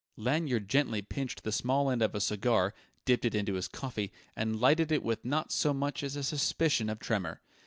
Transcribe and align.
Lanyard 0.17 0.67
gently 0.67 1.03
pinched 1.03 1.43
the 1.43 1.51
small 1.51 1.91
end 1.91 2.01
of 2.01 2.15
a 2.15 2.19
cigar, 2.19 2.73
dipped 3.05 3.23
it 3.23 3.35
into 3.35 3.53
his 3.53 3.67
coffee, 3.67 4.11
and 4.35 4.59
lighted 4.59 4.91
it 4.91 5.03
with 5.03 5.23
not 5.23 5.51
so 5.51 5.75
much 5.75 6.01
as 6.01 6.15
a 6.15 6.23
suspicion 6.23 6.89
of 6.89 6.97
tremor. 6.97 7.39